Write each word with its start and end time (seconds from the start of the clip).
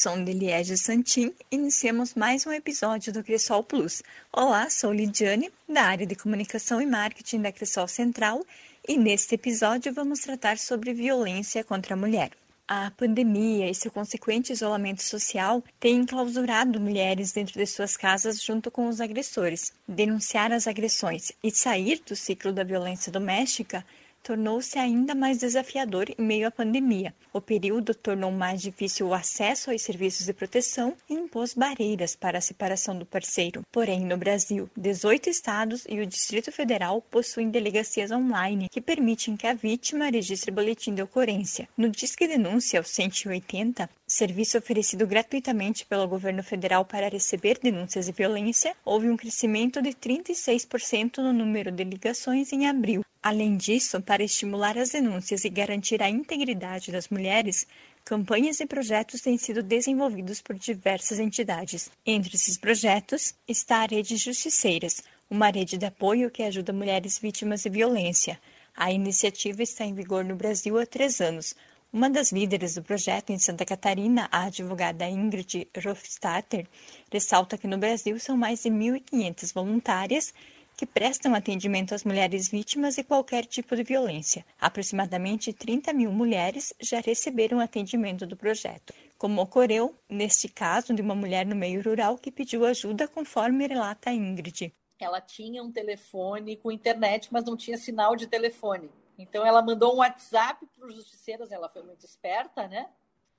som 0.00 0.24
de 0.24 0.32
Liege 0.32 0.78
Santin, 0.78 1.30
iniciamos 1.50 2.14
mais 2.14 2.46
um 2.46 2.52
episódio 2.52 3.12
do 3.12 3.22
Cressol 3.22 3.62
Plus. 3.62 4.02
Olá, 4.32 4.70
sou 4.70 4.94
Lidiane, 4.94 5.52
da 5.68 5.82
área 5.82 6.06
de 6.06 6.14
comunicação 6.14 6.80
e 6.80 6.86
marketing 6.86 7.42
da 7.42 7.52
Cressol 7.52 7.86
Central, 7.86 8.42
e 8.88 8.96
neste 8.96 9.34
episódio 9.34 9.92
vamos 9.92 10.20
tratar 10.20 10.56
sobre 10.56 10.94
violência 10.94 11.62
contra 11.62 11.92
a 11.92 11.98
mulher. 11.98 12.30
A 12.66 12.90
pandemia 12.92 13.68
e 13.68 13.74
seu 13.74 13.90
consequente 13.90 14.54
isolamento 14.54 15.02
social 15.02 15.62
têm 15.78 15.96
enclausurado 15.96 16.80
mulheres 16.80 17.32
dentro 17.32 17.58
de 17.58 17.66
suas 17.66 17.94
casas 17.94 18.42
junto 18.42 18.70
com 18.70 18.88
os 18.88 19.02
agressores. 19.02 19.70
Denunciar 19.86 20.50
as 20.50 20.66
agressões 20.66 21.30
e 21.44 21.50
sair 21.50 22.00
do 22.08 22.16
ciclo 22.16 22.54
da 22.54 22.64
violência 22.64 23.12
doméstica 23.12 23.84
tornou-se 24.22 24.78
ainda 24.78 25.14
mais 25.14 25.38
desafiador 25.38 26.06
em 26.10 26.22
meio 26.22 26.46
à 26.46 26.50
pandemia. 26.50 27.14
O 27.32 27.40
período 27.40 27.94
tornou 27.94 28.30
mais 28.30 28.60
difícil 28.60 29.08
o 29.08 29.14
acesso 29.14 29.70
aos 29.70 29.82
serviços 29.82 30.26
de 30.26 30.32
proteção 30.32 30.96
e 31.08 31.14
impôs 31.14 31.54
barreiras 31.54 32.16
para 32.16 32.38
a 32.38 32.40
separação 32.40 32.98
do 32.98 33.06
parceiro. 33.06 33.62
Porém, 33.70 34.00
no 34.00 34.16
Brasil, 34.16 34.68
18 34.76 35.30
estados 35.30 35.84
e 35.88 36.00
o 36.00 36.06
Distrito 36.06 36.50
Federal 36.50 37.00
possuem 37.10 37.50
delegacias 37.50 38.10
online 38.10 38.68
que 38.70 38.80
permitem 38.80 39.36
que 39.36 39.46
a 39.46 39.54
vítima 39.54 40.10
registre 40.10 40.50
boletim 40.50 40.94
de 40.94 41.02
ocorrência. 41.02 41.68
No 41.76 41.88
Disque 41.88 42.26
Denúncia, 42.26 42.80
o 42.80 42.84
180, 42.84 43.88
serviço 44.10 44.58
oferecido 44.58 45.06
gratuitamente 45.06 45.86
pelo 45.86 46.08
governo 46.08 46.42
federal 46.42 46.84
para 46.84 47.08
receber 47.08 47.60
denúncias 47.62 48.06
de 48.06 48.12
violência, 48.12 48.74
houve 48.84 49.08
um 49.08 49.16
crescimento 49.16 49.80
de 49.80 49.90
36% 49.90 51.18
no 51.18 51.32
número 51.32 51.70
de 51.70 51.84
ligações 51.84 52.52
em 52.52 52.66
abril. 52.66 53.04
Além 53.22 53.56
disso, 53.56 54.00
para 54.02 54.24
estimular 54.24 54.76
as 54.76 54.90
denúncias 54.90 55.44
e 55.44 55.48
garantir 55.48 56.02
a 56.02 56.10
integridade 56.10 56.90
das 56.90 57.08
mulheres, 57.08 57.68
campanhas 58.04 58.58
e 58.58 58.66
projetos 58.66 59.20
têm 59.20 59.38
sido 59.38 59.62
desenvolvidos 59.62 60.40
por 60.40 60.58
diversas 60.58 61.20
entidades. 61.20 61.88
Entre 62.04 62.34
esses 62.34 62.58
projetos 62.58 63.32
está 63.46 63.84
a 63.84 63.86
Rede 63.86 64.16
Justiceiras, 64.16 65.04
uma 65.30 65.50
rede 65.50 65.78
de 65.78 65.86
apoio 65.86 66.32
que 66.32 66.42
ajuda 66.42 66.72
mulheres 66.72 67.16
vítimas 67.16 67.62
de 67.62 67.68
violência. 67.68 68.40
A 68.74 68.90
iniciativa 68.90 69.62
está 69.62 69.84
em 69.84 69.94
vigor 69.94 70.24
no 70.24 70.34
Brasil 70.34 70.78
há 70.78 70.86
três 70.86 71.20
anos. 71.20 71.54
Uma 71.92 72.08
das 72.08 72.30
líderes 72.30 72.76
do 72.76 72.84
projeto 72.84 73.30
em 73.30 73.38
Santa 73.40 73.64
Catarina, 73.64 74.28
a 74.30 74.44
advogada 74.44 75.08
Ingrid 75.08 75.68
Rofstatter, 75.84 76.68
ressalta 77.12 77.58
que 77.58 77.66
no 77.66 77.76
Brasil 77.76 78.16
são 78.20 78.36
mais 78.36 78.62
de 78.62 78.70
1.500 78.70 79.52
voluntárias 79.52 80.32
que 80.76 80.86
prestam 80.86 81.34
atendimento 81.34 81.92
às 81.92 82.04
mulheres 82.04 82.48
vítimas 82.48 82.94
de 82.94 83.02
qualquer 83.02 83.44
tipo 83.44 83.74
de 83.74 83.82
violência. 83.82 84.46
Aproximadamente 84.60 85.52
30 85.52 85.92
mil 85.92 86.12
mulheres 86.12 86.72
já 86.80 87.00
receberam 87.00 87.58
atendimento 87.58 88.24
do 88.24 88.36
projeto, 88.36 88.94
como 89.18 89.42
ocorreu 89.42 89.92
neste 90.08 90.48
caso 90.48 90.94
de 90.94 91.02
uma 91.02 91.16
mulher 91.16 91.44
no 91.44 91.56
meio 91.56 91.82
rural 91.82 92.16
que 92.16 92.30
pediu 92.30 92.64
ajuda, 92.66 93.08
conforme 93.08 93.66
relata 93.66 94.12
Ingrid. 94.12 94.72
Ela 95.00 95.20
tinha 95.20 95.60
um 95.60 95.72
telefone 95.72 96.56
com 96.56 96.70
internet, 96.70 97.26
mas 97.32 97.44
não 97.44 97.56
tinha 97.56 97.76
sinal 97.76 98.14
de 98.14 98.28
telefone. 98.28 98.88
Então 99.22 99.44
ela 99.44 99.62
mandou 99.62 99.94
um 99.94 99.98
WhatsApp 99.98 100.66
para 100.66 100.86
os 100.86 100.94
justiceiros, 100.94 101.52
ela 101.52 101.68
foi 101.68 101.82
muito 101.82 102.04
esperta, 102.04 102.66
né? 102.66 102.90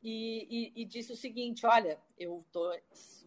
E, 0.04 0.48
e, 0.76 0.82
e, 0.82 0.86
disse 0.86 1.12
o 1.12 1.16
seguinte: 1.16 1.66
olha, 1.66 2.00
eu 2.18 2.44
tô, 2.52 2.76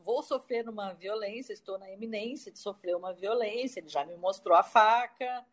vou 0.04 0.22
sofrer 0.22 0.68
uma 0.68 0.92
violência, 0.92 1.52
estou 1.52 1.78
na 1.78 1.90
iminência 1.90 2.50
de 2.50 2.58
sofrer 2.58 2.96
uma 2.96 3.12
violência, 3.12 3.80
ele 3.80 3.88
já 3.88 4.04
me 4.04 4.16
mostrou 4.16 4.56
a 4.56 4.62
faca. 4.62 5.44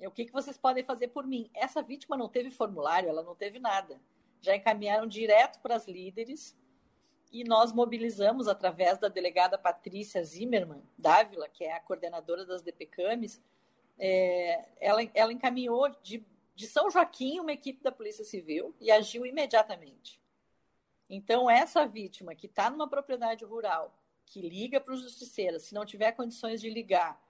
O 0.00 0.10
que, 0.10 0.26
que 0.26 0.32
vocês 0.32 0.58
podem 0.58 0.82
fazer 0.84 1.08
por 1.08 1.26
mim? 1.26 1.50
Essa 1.54 1.82
vítima 1.82 2.16
não 2.16 2.28
teve 2.28 2.50
formulário, 2.50 3.08
ela 3.08 3.22
não 3.22 3.34
teve 3.34 3.58
nada. 3.58 4.00
Já 4.40 4.54
encaminharam 4.54 5.06
direto 5.06 5.60
para 5.60 5.76
as 5.76 5.86
líderes 5.86 6.54
e 7.32 7.42
nós 7.42 7.72
mobilizamos, 7.72 8.46
através 8.46 8.98
da 8.98 9.08
delegada 9.08 9.56
Patrícia 9.56 10.22
Zimmermann 10.22 10.82
Dávila, 10.98 11.48
que 11.48 11.64
é 11.64 11.72
a 11.72 11.80
coordenadora 11.80 12.44
das 12.44 12.62
DPCAMs, 12.62 13.40
é, 13.98 14.68
ela, 14.80 15.00
ela 15.14 15.32
encaminhou 15.32 15.88
de, 16.02 16.24
de 16.54 16.66
São 16.66 16.90
Joaquim 16.90 17.40
uma 17.40 17.52
equipe 17.52 17.82
da 17.82 17.92
Polícia 17.92 18.24
Civil 18.24 18.74
e 18.80 18.90
agiu 18.90 19.24
imediatamente. 19.24 20.20
Então, 21.08 21.50
essa 21.50 21.86
vítima 21.86 22.34
que 22.34 22.46
está 22.46 22.70
numa 22.70 22.88
propriedade 22.88 23.44
rural, 23.44 23.94
que 24.26 24.40
liga 24.40 24.80
para 24.80 24.94
o 24.94 24.96
justiceiro, 24.96 25.60
se 25.60 25.74
não 25.74 25.84
tiver 25.84 26.12
condições 26.12 26.60
de 26.60 26.70
ligar, 26.70 27.22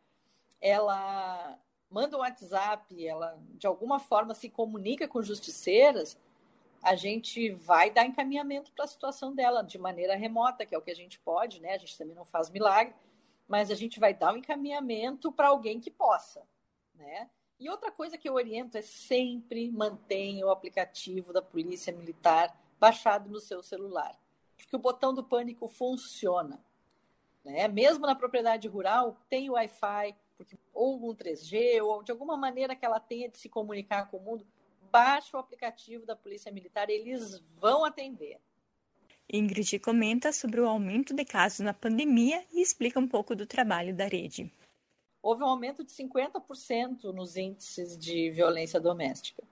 ela 0.60 1.58
manda 1.90 2.16
um 2.16 2.20
WhatsApp, 2.20 3.06
ela 3.06 3.38
de 3.54 3.66
alguma 3.66 3.98
forma 3.98 4.34
se 4.34 4.48
comunica 4.48 5.06
com 5.06 5.22
justiceiras, 5.22 6.18
a 6.82 6.94
gente 6.94 7.50
vai 7.50 7.90
dar 7.90 8.04
encaminhamento 8.04 8.70
para 8.72 8.84
a 8.84 8.88
situação 8.88 9.34
dela 9.34 9.62
de 9.62 9.78
maneira 9.78 10.14
remota, 10.14 10.66
que 10.66 10.74
é 10.74 10.78
o 10.78 10.82
que 10.82 10.90
a 10.90 10.96
gente 10.96 11.18
pode, 11.18 11.60
né? 11.60 11.74
A 11.74 11.78
gente 11.78 11.96
também 11.96 12.14
não 12.14 12.24
faz 12.24 12.50
milagre, 12.50 12.94
mas 13.48 13.70
a 13.70 13.74
gente 13.74 13.98
vai 13.98 14.12
dar 14.12 14.34
um 14.34 14.36
encaminhamento 14.36 15.32
para 15.32 15.48
alguém 15.48 15.80
que 15.80 15.90
possa, 15.90 16.42
né? 16.94 17.28
E 17.58 17.68
outra 17.68 17.90
coisa 17.90 18.18
que 18.18 18.28
eu 18.28 18.34
oriento 18.34 18.76
é 18.76 18.82
sempre 18.82 19.70
mantenha 19.70 20.46
o 20.46 20.50
aplicativo 20.50 21.32
da 21.32 21.40
Polícia 21.40 21.92
Militar 21.92 22.54
baixado 22.80 23.30
no 23.30 23.40
seu 23.40 23.62
celular. 23.62 24.18
Porque 24.56 24.74
o 24.74 24.78
botão 24.78 25.14
do 25.14 25.22
pânico 25.22 25.68
funciona. 25.68 26.62
Né? 27.44 27.68
Mesmo 27.68 28.06
na 28.06 28.14
propriedade 28.14 28.66
rural, 28.68 29.16
tem 29.28 29.50
Wi-Fi, 29.50 30.16
ou 30.72 31.10
um 31.10 31.14
3G, 31.14 31.82
ou 31.82 32.02
de 32.02 32.10
alguma 32.10 32.36
maneira 32.36 32.74
que 32.74 32.84
ela 32.84 32.98
tenha 32.98 33.28
de 33.28 33.38
se 33.38 33.48
comunicar 33.48 34.10
com 34.10 34.16
o 34.16 34.20
mundo, 34.20 34.46
baixa 34.90 35.36
o 35.36 35.40
aplicativo 35.40 36.04
da 36.06 36.16
Polícia 36.16 36.50
Militar, 36.50 36.90
eles 36.90 37.42
vão 37.58 37.84
atender. 37.84 38.40
Ingrid 39.32 39.78
comenta 39.78 40.32
sobre 40.32 40.60
o 40.60 40.68
aumento 40.68 41.14
de 41.14 41.24
casos 41.24 41.60
na 41.60 41.72
pandemia 41.72 42.44
e 42.52 42.60
explica 42.60 43.00
um 43.00 43.08
pouco 43.08 43.34
do 43.34 43.46
trabalho 43.46 43.94
da 43.94 44.06
rede. 44.06 44.52
Houve 45.24 45.42
um 45.42 45.46
aumento 45.46 45.82
de 45.82 45.90
50% 45.90 47.04
nos 47.04 47.34
índices 47.34 47.96
de 47.96 48.28
violência 48.28 48.78
doméstica. 48.78 49.42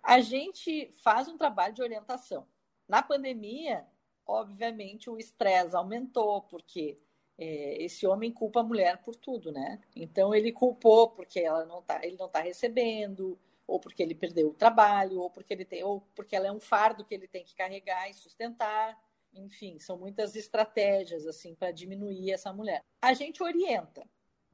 A 0.00 0.20
gente 0.20 0.92
faz 1.02 1.26
um 1.26 1.36
trabalho 1.36 1.74
de 1.74 1.82
orientação. 1.82 2.46
Na 2.88 3.02
pandemia, 3.02 3.84
obviamente, 4.24 5.10
o 5.10 5.18
estresse 5.18 5.74
aumentou, 5.74 6.42
porque 6.42 7.00
é, 7.36 7.82
esse 7.82 8.06
homem 8.06 8.30
culpa 8.30 8.60
a 8.60 8.62
mulher 8.62 8.98
por 8.98 9.16
tudo, 9.16 9.50
né? 9.50 9.80
Então 9.96 10.32
ele 10.32 10.52
culpou 10.52 11.10
porque 11.10 11.40
ela 11.40 11.64
não 11.64 11.82
tá, 11.82 11.98
ele 12.04 12.16
não 12.16 12.26
está 12.26 12.38
recebendo, 12.38 13.36
ou 13.66 13.80
porque 13.80 14.04
ele 14.04 14.14
perdeu 14.14 14.50
o 14.50 14.54
trabalho, 14.54 15.18
ou 15.18 15.28
porque 15.28 15.52
ele 15.52 15.64
tem, 15.64 15.82
ou 15.82 16.00
porque 16.14 16.36
ela 16.36 16.46
é 16.46 16.52
um 16.52 16.60
fardo 16.60 17.04
que 17.04 17.12
ele 17.12 17.26
tem 17.26 17.42
que 17.42 17.56
carregar 17.56 18.08
e 18.08 18.14
sustentar. 18.14 18.96
Enfim, 19.34 19.80
são 19.80 19.98
muitas 19.98 20.36
estratégias 20.36 21.26
assim 21.26 21.56
para 21.56 21.72
diminuir 21.72 22.30
essa 22.30 22.52
mulher. 22.52 22.84
A 23.02 23.12
gente 23.14 23.42
orienta, 23.42 24.06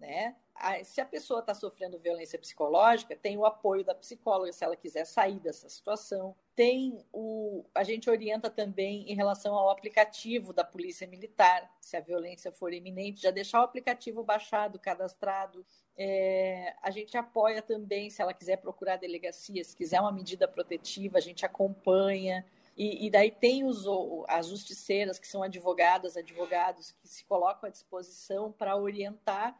né? 0.07 0.37
se 0.85 1.01
a 1.01 1.05
pessoa 1.05 1.41
está 1.41 1.53
sofrendo 1.53 1.99
violência 1.99 2.39
psicológica, 2.39 3.17
tem 3.17 3.37
o 3.37 3.45
apoio 3.45 3.85
da 3.85 3.95
psicóloga 3.95 4.53
se 4.53 4.65
ela 4.65 4.77
quiser 4.77 5.05
sair 5.05 5.39
dessa 5.41 5.69
situação. 5.69 6.35
Tem 6.55 7.05
o. 7.13 7.65
A 7.75 7.83
gente 7.83 8.09
orienta 8.09 8.49
também 8.49 9.11
em 9.11 9.15
relação 9.15 9.55
ao 9.55 9.69
aplicativo 9.69 10.53
da 10.53 10.65
Polícia 10.65 11.07
Militar, 11.07 11.69
se 11.81 11.97
a 11.97 12.01
violência 12.01 12.53
for 12.53 12.73
iminente, 12.73 13.23
já 13.23 13.31
deixar 13.31 13.61
o 13.61 13.65
aplicativo 13.65 14.23
baixado, 14.23 14.79
cadastrado. 14.79 15.67
É, 15.97 16.75
a 16.81 16.91
gente 16.91 17.17
apoia 17.17 17.61
também, 17.61 18.09
se 18.09 18.23
ela 18.23 18.33
quiser 18.33 18.57
procurar 18.57 18.97
delegacia, 18.97 19.65
se 19.65 19.77
quiser 19.77 20.01
uma 20.01 20.13
medida 20.13 20.47
protetiva, 20.47 21.19
a 21.19 21.21
gente 21.21 21.45
acompanha. 21.45 22.47
E, 22.77 23.07
e, 23.07 23.11
daí 23.11 23.31
tem 23.31 23.65
os, 23.65 23.85
as 24.27 24.49
justiceiras, 24.49 25.19
que 25.19 25.29
são 25.29 25.45
advogadas, 25.45 26.17
advogados, 26.17 26.91
que 26.91 27.07
se 27.07 27.25
colocam 27.25 27.69
à 27.69 27.71
disposição 27.71 28.51
para 28.51 28.77
orientar 28.77 29.57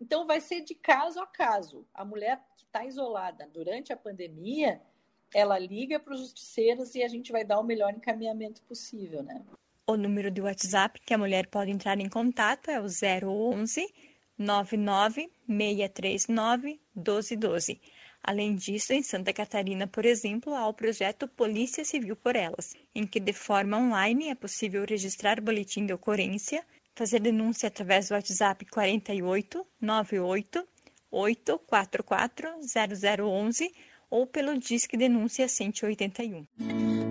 então, 0.00 0.26
vai 0.26 0.40
ser 0.40 0.60
de 0.62 0.74
caso 0.74 1.20
a 1.20 1.26
caso. 1.26 1.86
A 1.94 2.04
mulher 2.04 2.42
que 2.56 2.64
está 2.64 2.84
isolada 2.84 3.48
durante 3.52 3.92
a 3.92 3.96
pandemia, 3.96 4.80
ela 5.32 5.58
liga 5.58 5.98
para 5.98 6.14
os 6.14 6.20
justiceiros 6.20 6.94
e 6.94 7.02
a 7.02 7.08
gente 7.08 7.32
vai 7.32 7.44
dar 7.44 7.58
o 7.58 7.64
melhor 7.64 7.92
encaminhamento 7.92 8.62
possível, 8.62 9.22
né? 9.22 9.42
O 9.86 9.96
número 9.96 10.30
de 10.30 10.40
WhatsApp 10.40 11.00
que 11.00 11.12
a 11.12 11.18
mulher 11.18 11.46
pode 11.46 11.70
entrar 11.70 12.00
em 12.00 12.08
contato 12.08 12.70
é 12.70 12.80
o 12.80 12.86
011 12.86 13.92
99 14.36 15.30
639 15.46 16.80
1212. 16.94 17.80
Além 18.22 18.54
disso, 18.54 18.94
em 18.94 19.02
Santa 19.02 19.34
Catarina, 19.34 19.86
por 19.86 20.06
exemplo, 20.06 20.54
há 20.54 20.66
o 20.66 20.72
projeto 20.72 21.28
Polícia 21.28 21.84
Civil 21.84 22.16
por 22.16 22.34
Elas, 22.34 22.74
em 22.94 23.06
que 23.06 23.20
de 23.20 23.34
forma 23.34 23.76
online 23.76 24.30
é 24.30 24.34
possível 24.34 24.84
registrar 24.88 25.42
boletim 25.42 25.84
de 25.84 25.92
ocorrência, 25.92 26.64
fazer 26.94 27.20
denúncia 27.20 27.68
através 27.68 28.08
do 28.08 28.14
WhatsApp 28.14 28.64
48 28.66 29.66
98 29.80 30.68
844 31.10 32.48
0011 32.62 33.74
ou 34.10 34.26
pelo 34.26 34.58
Disque 34.58 34.96
Denúncia 34.96 35.48
181. 35.48 37.03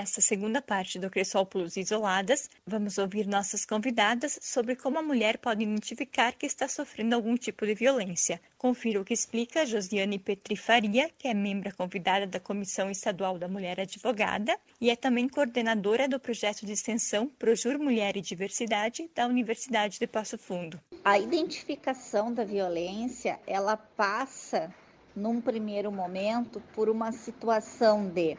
Nesta 0.00 0.22
segunda 0.22 0.62
parte 0.62 0.98
do 0.98 1.10
Cressol 1.10 1.44
Plus 1.44 1.76
Isoladas, 1.76 2.48
vamos 2.66 2.96
ouvir 2.96 3.26
nossas 3.26 3.66
convidadas 3.66 4.38
sobre 4.40 4.74
como 4.74 4.98
a 4.98 5.02
mulher 5.02 5.36
pode 5.36 5.62
identificar 5.62 6.32
que 6.32 6.46
está 6.46 6.66
sofrendo 6.66 7.14
algum 7.14 7.36
tipo 7.36 7.66
de 7.66 7.74
violência. 7.74 8.40
Confira 8.56 8.98
o 8.98 9.04
que 9.04 9.12
explica 9.12 9.66
Josiane 9.66 10.18
Petrifaria, 10.18 11.10
que 11.18 11.28
é 11.28 11.34
membro 11.34 11.76
convidada 11.76 12.26
da 12.26 12.40
Comissão 12.40 12.90
Estadual 12.90 13.38
da 13.38 13.46
Mulher 13.46 13.78
Advogada 13.78 14.56
e 14.80 14.88
é 14.88 14.96
também 14.96 15.28
coordenadora 15.28 16.08
do 16.08 16.18
projeto 16.18 16.64
de 16.64 16.72
extensão 16.72 17.28
Projur 17.38 17.78
Mulher 17.78 18.16
e 18.16 18.22
Diversidade 18.22 19.10
da 19.14 19.26
Universidade 19.26 19.98
de 19.98 20.06
Passo 20.06 20.38
Fundo. 20.38 20.80
A 21.04 21.18
identificação 21.18 22.32
da 22.32 22.42
violência, 22.42 23.38
ela 23.46 23.76
passa 23.76 24.74
num 25.14 25.42
primeiro 25.42 25.92
momento 25.92 26.58
por 26.72 26.88
uma 26.88 27.12
situação 27.12 28.08
de 28.08 28.38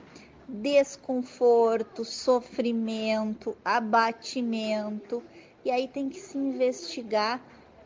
desconforto, 0.52 2.04
sofrimento, 2.04 3.58
abatimento, 3.64 5.24
e 5.64 5.72
aí 5.72 5.88
tem 5.88 6.10
que 6.10 6.20
se 6.20 6.38
investigar 6.38 7.42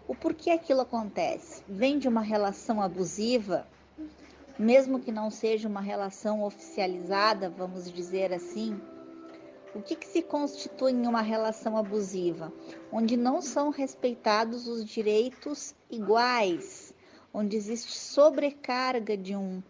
o 0.07 0.15
porquê 0.15 0.49
aquilo 0.49 0.81
acontece. 0.81 1.63
Vem 1.67 1.99
de 1.99 2.07
uma 2.07 2.21
relação 2.21 2.81
abusiva, 2.81 3.67
mesmo 4.57 4.99
que 4.99 5.11
não 5.11 5.29
seja 5.29 5.67
uma 5.67 5.81
relação 5.81 6.43
oficializada, 6.43 7.49
vamos 7.49 7.91
dizer 7.91 8.33
assim. 8.33 8.79
O 9.75 9.81
que, 9.81 9.95
que 9.95 10.07
se 10.07 10.21
constitui 10.21 10.93
em 10.93 11.05
uma 11.05 11.21
relação 11.21 11.77
abusiva? 11.77 12.51
Onde 12.91 13.17
não 13.17 13.41
são 13.41 13.69
respeitados 13.69 14.67
os 14.67 14.85
direitos 14.85 15.75
iguais, 15.91 16.93
onde 17.33 17.57
existe 17.57 17.97
sobrecarga 17.97 19.17
de 19.17 19.35
um, 19.35 19.61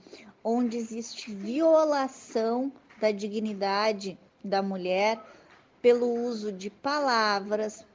onde 0.44 0.78
existe 0.78 1.34
violação 1.34 2.72
da 3.00 3.12
dignidade 3.12 4.18
da 4.44 4.62
mulher 4.62 5.22
pelo 5.82 6.12
uso 6.12 6.52
de 6.52 6.70
palavras, 6.70 7.86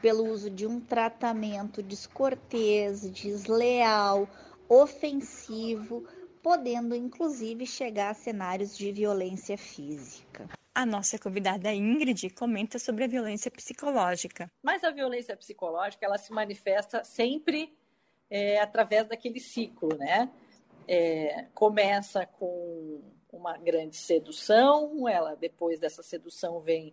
pelo 0.00 0.24
uso 0.24 0.50
de 0.50 0.66
um 0.66 0.80
tratamento 0.80 1.82
descortês, 1.82 3.08
desleal, 3.10 4.28
ofensivo, 4.68 6.06
podendo 6.42 6.94
inclusive 6.94 7.66
chegar 7.66 8.10
a 8.10 8.14
cenários 8.14 8.76
de 8.76 8.92
violência 8.92 9.56
física. 9.56 10.48
A 10.74 10.84
nossa 10.84 11.18
convidada 11.18 11.72
Ingrid 11.72 12.30
comenta 12.30 12.78
sobre 12.78 13.04
a 13.04 13.08
violência 13.08 13.50
psicológica. 13.50 14.46
Mas 14.62 14.84
a 14.84 14.90
violência 14.90 15.36
psicológica 15.36 16.04
ela 16.04 16.18
se 16.18 16.30
manifesta 16.32 17.02
sempre 17.02 17.74
é, 18.28 18.60
através 18.60 19.08
daquele 19.08 19.40
ciclo, 19.40 19.96
né? 19.96 20.30
É, 20.86 21.46
começa 21.54 22.26
com 22.26 22.75
uma 23.46 23.56
grande 23.56 23.96
sedução, 23.96 25.08
ela 25.08 25.36
depois 25.36 25.78
dessa 25.78 26.02
sedução 26.02 26.60
vem 26.60 26.92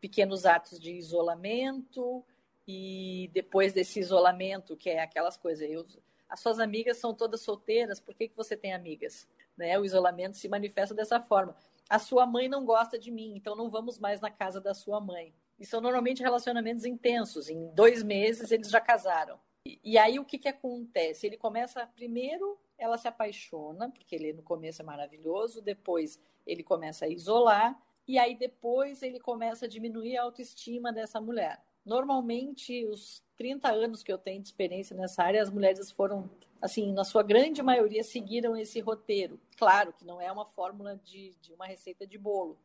pequenos 0.00 0.44
atos 0.44 0.78
de 0.78 0.92
isolamento 0.92 2.22
e 2.68 3.30
depois 3.32 3.72
desse 3.72 4.00
isolamento, 4.00 4.76
que 4.76 4.90
é 4.90 5.00
aquelas 5.00 5.36
coisas, 5.36 5.68
eu, 5.68 5.86
as 6.28 6.40
suas 6.40 6.60
amigas 6.60 6.98
são 6.98 7.14
todas 7.14 7.40
solteiras, 7.40 8.00
por 8.00 8.14
que, 8.14 8.28
que 8.28 8.36
você 8.36 8.54
tem 8.54 8.74
amigas? 8.74 9.26
Né? 9.56 9.78
O 9.78 9.84
isolamento 9.84 10.36
se 10.36 10.48
manifesta 10.48 10.94
dessa 10.94 11.20
forma. 11.20 11.56
A 11.88 11.98
sua 11.98 12.26
mãe 12.26 12.48
não 12.48 12.64
gosta 12.64 12.98
de 12.98 13.10
mim, 13.10 13.34
então 13.34 13.56
não 13.56 13.70
vamos 13.70 13.98
mais 13.98 14.20
na 14.20 14.30
casa 14.30 14.60
da 14.60 14.74
sua 14.74 15.00
mãe. 15.00 15.34
E 15.58 15.64
são 15.64 15.80
normalmente 15.80 16.22
relacionamentos 16.22 16.84
intensos. 16.84 17.48
Em 17.48 17.68
dois 17.74 18.02
meses 18.02 18.50
eles 18.50 18.68
já 18.68 18.80
casaram. 18.80 19.38
E, 19.66 19.78
e 19.82 19.98
aí 19.98 20.18
o 20.18 20.24
que, 20.24 20.38
que 20.38 20.48
acontece? 20.48 21.26
Ele 21.26 21.36
começa 21.36 21.86
primeiro 21.86 22.58
ela 22.78 22.98
se 22.98 23.08
apaixona, 23.08 23.90
porque 23.90 24.14
ele 24.14 24.32
no 24.32 24.42
começo 24.42 24.82
é 24.82 24.84
maravilhoso, 24.84 25.62
depois 25.62 26.20
ele 26.46 26.62
começa 26.62 27.04
a 27.04 27.08
isolar, 27.08 27.80
e 28.06 28.18
aí 28.18 28.36
depois 28.36 29.02
ele 29.02 29.18
começa 29.18 29.64
a 29.64 29.68
diminuir 29.68 30.16
a 30.16 30.22
autoestima 30.22 30.92
dessa 30.92 31.20
mulher. 31.20 31.62
Normalmente, 31.84 32.84
os 32.86 33.22
30 33.36 33.70
anos 33.70 34.02
que 34.02 34.12
eu 34.12 34.18
tenho 34.18 34.40
de 34.40 34.48
experiência 34.48 34.96
nessa 34.96 35.22
área, 35.22 35.42
as 35.42 35.50
mulheres 35.50 35.90
foram, 35.90 36.30
assim, 36.60 36.92
na 36.92 37.04
sua 37.04 37.22
grande 37.22 37.62
maioria, 37.62 38.02
seguiram 38.02 38.56
esse 38.56 38.80
roteiro. 38.80 39.38
Claro 39.56 39.92
que 39.92 40.04
não 40.04 40.20
é 40.20 40.30
uma 40.32 40.46
fórmula 40.46 40.96
de, 40.96 41.34
de 41.40 41.52
uma 41.52 41.66
receita 41.66 42.06
de 42.06 42.16
bolo, 42.16 42.58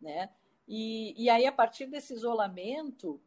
né? 0.00 0.30
E, 0.66 1.14
e 1.16 1.30
aí, 1.30 1.46
a 1.46 1.52
partir 1.52 1.86
desse 1.86 2.12
isolamento, 2.12 3.20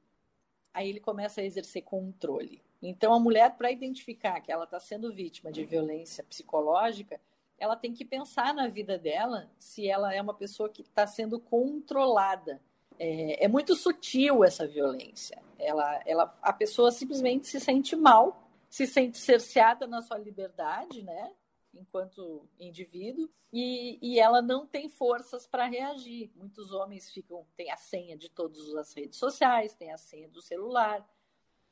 aí 0.73 0.89
ele 0.89 0.99
começa 0.99 1.39
a 1.39 1.43
exercer 1.45 1.83
controle. 1.83 2.61
Então, 2.81 3.13
a 3.13 3.19
mulher, 3.19 3.55
para 3.57 3.71
identificar 3.71 4.39
que 4.39 4.51
ela 4.51 4.63
está 4.63 4.79
sendo 4.79 5.13
vítima 5.13 5.51
de 5.51 5.65
violência 5.65 6.23
psicológica, 6.23 7.19
ela 7.57 7.75
tem 7.75 7.93
que 7.93 8.05
pensar 8.05 8.53
na 8.53 8.67
vida 8.67 8.97
dela 8.97 9.49
se 9.59 9.87
ela 9.87 10.13
é 10.13 10.21
uma 10.21 10.33
pessoa 10.33 10.69
que 10.69 10.81
está 10.81 11.05
sendo 11.05 11.39
controlada. 11.39 12.61
É, 12.97 13.45
é, 13.45 13.47
muito 13.47 13.75
sutil 13.75 14.43
essa 14.43 14.67
violência. 14.67 15.41
Ela, 15.57 16.01
ela, 16.05 16.37
a 16.41 16.51
pessoa 16.53 16.91
simplesmente 16.91 17.47
se 17.47 17.59
sente 17.59 17.95
mal, 17.95 18.49
se 18.69 18.85
sente 18.85 19.17
cerceada 19.17 19.87
na 19.87 20.01
sua 20.01 20.17
liberdade, 20.17 21.01
né? 21.01 21.33
Enquanto 21.73 22.45
indivíduo, 22.59 23.29
e, 23.53 23.97
e 24.01 24.19
ela 24.19 24.41
não 24.41 24.65
tem 24.65 24.89
forças 24.89 25.47
para 25.47 25.65
reagir. 25.65 26.31
Muitos 26.35 26.71
homens 26.71 27.09
ficam, 27.11 27.45
têm 27.55 27.71
a 27.71 27.77
senha 27.77 28.17
de 28.17 28.29
todas 28.29 28.73
as 28.75 28.93
redes 28.93 29.17
sociais, 29.17 29.73
têm 29.73 29.91
a 29.91 29.97
senha 29.97 30.27
do 30.27 30.41
celular, 30.41 31.07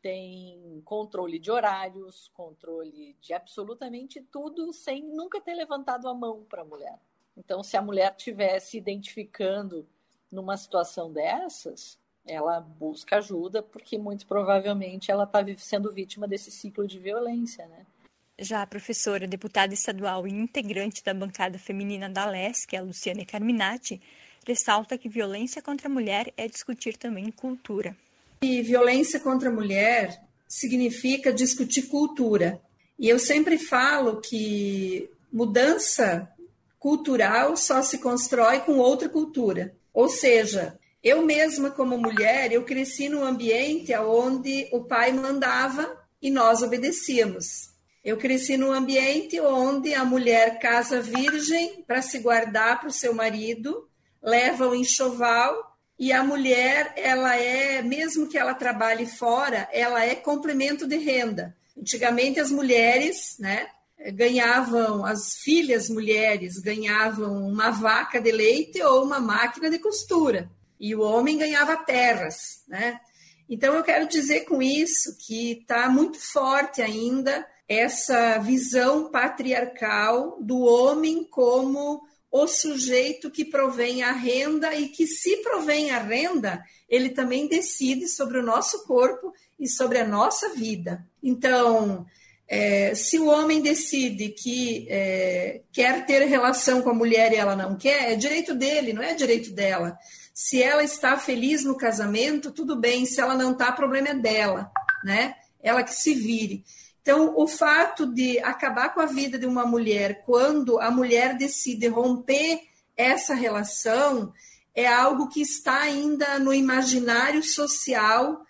tem 0.01 0.81
controle 0.85 1.39
de 1.39 1.51
horários, 1.51 2.29
controle 2.33 3.15
de 3.21 3.33
absolutamente 3.33 4.21
tudo, 4.21 4.71
sem 4.73 5.03
nunca 5.03 5.41
ter 5.41 5.53
levantado 5.53 6.07
a 6.07 6.13
mão 6.13 6.45
para 6.47 6.61
a 6.61 6.65
mulher. 6.65 6.99
Então, 7.35 7.63
se 7.63 7.77
a 7.77 7.81
mulher 7.81 8.15
tivesse 8.15 8.71
se 8.71 8.77
identificando 8.77 9.87
numa 10.31 10.57
situação 10.57 11.11
dessas, 11.11 11.99
ela 12.25 12.59
busca 12.59 13.17
ajuda, 13.17 13.63
porque 13.63 13.97
muito 13.97 14.27
provavelmente 14.27 15.11
ela 15.11 15.23
está 15.23 15.43
sendo 15.57 15.91
vítima 15.91 16.27
desse 16.27 16.51
ciclo 16.51 16.87
de 16.87 16.99
violência, 16.99 17.65
né? 17.67 17.85
Já 18.39 18.61
a 18.61 18.67
professora, 18.67 19.27
deputada 19.27 19.73
estadual 19.73 20.27
e 20.27 20.31
integrante 20.31 21.03
da 21.03 21.13
bancada 21.13 21.57
feminina 21.57 22.07
da 22.07 22.25
LESC, 22.25 22.75
a 22.75 22.81
Luciane 22.81 23.25
Carminati, 23.25 23.99
ressalta 24.45 24.97
que 24.97 25.09
violência 25.09 25.61
contra 25.61 25.87
a 25.87 25.91
mulher 25.91 26.31
é 26.37 26.47
discutir 26.47 26.97
também 26.97 27.31
cultura. 27.31 27.97
E 28.41 28.61
violência 28.61 29.19
contra 29.19 29.49
a 29.49 29.53
mulher 29.53 30.21
significa 30.47 31.33
discutir 31.33 31.83
cultura. 31.83 32.61
E 32.97 33.09
eu 33.09 33.19
sempre 33.19 33.57
falo 33.57 34.21
que 34.21 35.09
mudança 35.31 36.29
cultural 36.79 37.57
só 37.57 37.81
se 37.81 37.97
constrói 37.97 38.61
com 38.61 38.77
outra 38.77 39.09
cultura. 39.09 39.75
Ou 39.93 40.07
seja, 40.07 40.79
eu 41.03 41.25
mesma 41.25 41.71
como 41.71 41.97
mulher, 41.97 42.51
eu 42.51 42.63
cresci 42.63 43.09
num 43.09 43.23
ambiente 43.23 43.93
onde 43.95 44.67
o 44.71 44.83
pai 44.83 45.11
mandava 45.11 45.97
e 46.21 46.29
nós 46.29 46.61
obedecíamos. 46.61 47.69
Eu 48.03 48.17
cresci 48.17 48.55
num 48.55 48.71
ambiente 48.71 49.39
onde 49.41 49.93
a 49.93 50.05
mulher 50.05 50.59
casa 50.59 51.01
virgem 51.01 51.83
para 51.85 52.01
se 52.01 52.19
guardar 52.19 52.79
para 52.79 52.89
o 52.89 52.93
seu 52.93 53.13
marido, 53.13 53.87
leva 54.21 54.67
o 54.67 54.75
enxoval 54.75 55.66
e 55.99 56.13
a 56.13 56.23
mulher, 56.23 56.93
ela 56.95 57.35
é, 57.35 57.81
mesmo 57.81 58.27
que 58.27 58.37
ela 58.37 58.53
trabalhe 58.53 59.05
fora, 59.05 59.67
ela 59.71 60.05
é 60.05 60.15
complemento 60.15 60.87
de 60.87 60.97
renda. 60.97 61.55
Antigamente 61.75 62.39
as 62.39 62.51
mulheres, 62.51 63.35
né, 63.39 63.67
ganhavam, 64.13 65.03
as 65.03 65.37
filhas 65.37 65.89
mulheres 65.89 66.59
ganhavam 66.59 67.47
uma 67.47 67.71
vaca 67.71 68.21
de 68.21 68.31
leite 68.31 68.81
ou 68.81 69.03
uma 69.03 69.19
máquina 69.19 69.69
de 69.69 69.79
costura, 69.79 70.49
e 70.79 70.93
o 70.95 71.01
homem 71.01 71.37
ganhava 71.37 71.75
terras, 71.75 72.61
né? 72.67 72.99
Então 73.49 73.73
eu 73.73 73.83
quero 73.83 74.07
dizer 74.07 74.41
com 74.41 74.61
isso 74.61 75.17
que 75.17 75.53
está 75.53 75.89
muito 75.89 76.19
forte 76.19 76.81
ainda 76.81 77.47
essa 77.67 78.37
visão 78.37 79.09
patriarcal 79.09 80.37
do 80.39 80.59
homem 80.59 81.23
como 81.23 82.06
o 82.31 82.47
sujeito 82.47 83.31
que 83.31 83.45
provém 83.45 84.03
a 84.03 84.11
renda 84.11 84.75
e 84.75 84.89
que, 84.89 85.07
se 85.07 85.37
provém 85.37 85.91
a 85.91 85.99
renda, 85.99 86.63
ele 86.89 87.09
também 87.09 87.47
decide 87.47 88.07
sobre 88.07 88.37
o 88.37 88.43
nosso 88.43 88.85
corpo 88.85 89.33
e 89.59 89.67
sobre 89.67 89.99
a 89.99 90.07
nossa 90.07 90.53
vida. 90.53 91.05
Então, 91.23 92.05
é, 92.47 92.95
se 92.95 93.19
o 93.19 93.27
homem 93.27 93.61
decide 93.61 94.29
que 94.29 94.87
é, 94.89 95.61
quer 95.71 96.05
ter 96.05 96.25
relação 96.25 96.81
com 96.81 96.89
a 96.89 96.93
mulher 96.93 97.33
e 97.33 97.35
ela 97.35 97.55
não 97.55 97.75
quer, 97.75 98.11
é 98.11 98.15
direito 98.15 98.53
dele, 98.53 98.93
não 98.93 99.03
é 99.03 99.13
direito 99.13 99.51
dela. 99.51 99.97
Se 100.33 100.61
ela 100.61 100.83
está 100.83 101.17
feliz 101.17 101.63
no 101.63 101.75
casamento, 101.75 102.51
tudo 102.51 102.75
bem. 102.75 103.05
Se 103.05 103.19
ela 103.19 103.35
não 103.35 103.51
está, 103.51 103.71
problema 103.71 104.09
é 104.09 104.13
dela, 104.13 104.71
né? 105.03 105.35
Ela 105.61 105.83
que 105.83 105.93
se 105.93 106.13
vire. 106.13 106.63
Então, 107.07 107.33
o 107.37 107.47
fato 107.47 108.05
de 108.05 108.37
acabar 108.39 108.93
com 108.93 108.99
a 108.99 109.05
vida 109.05 109.39
de 109.39 109.45
uma 109.45 109.65
mulher 109.65 110.25
quando 110.25 110.77
a 110.77 110.91
mulher 110.91 111.37
decide 111.37 111.87
romper 111.87 112.63
essa 112.97 113.33
relação 113.33 114.33
é 114.75 114.85
algo 114.85 115.29
que 115.29 115.39
está 115.39 115.79
ainda 115.79 116.37
no 116.37 116.53
imaginário 116.53 117.41
social, 117.41 118.41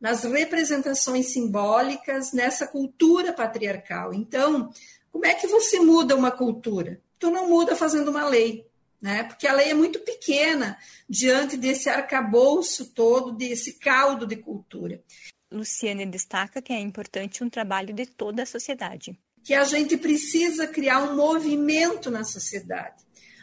nas 0.00 0.24
representações 0.24 1.34
simbólicas, 1.34 2.32
nessa 2.32 2.66
cultura 2.66 3.30
patriarcal. 3.30 4.14
Então, 4.14 4.72
como 5.12 5.26
é 5.26 5.34
que 5.34 5.46
você 5.46 5.78
muda 5.78 6.16
uma 6.16 6.30
cultura? 6.30 7.02
Tu 7.18 7.30
não 7.30 7.46
muda 7.46 7.76
fazendo 7.76 8.08
uma 8.08 8.26
lei. 8.26 8.66
né? 9.02 9.24
Porque 9.24 9.46
a 9.46 9.52
lei 9.52 9.68
é 9.68 9.74
muito 9.74 9.98
pequena 9.98 10.78
diante 11.06 11.58
desse 11.58 11.90
arcabouço 11.90 12.86
todo, 12.86 13.32
desse 13.32 13.74
caldo 13.74 14.26
de 14.26 14.36
cultura. 14.36 15.02
Luciane 15.50 16.06
destaca 16.06 16.60
que 16.60 16.72
é 16.72 16.78
importante 16.78 17.42
um 17.42 17.48
trabalho 17.48 17.94
de 17.94 18.06
toda 18.06 18.42
a 18.42 18.46
sociedade. 18.46 19.18
Que 19.42 19.54
a 19.54 19.64
gente 19.64 19.96
precisa 19.96 20.66
criar 20.66 21.02
um 21.02 21.16
movimento 21.16 22.10
na 22.10 22.24
sociedade, 22.24 23.02